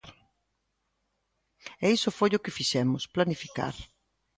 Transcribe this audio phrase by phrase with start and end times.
[1.83, 3.75] E iso foi o que fixemos: planificar.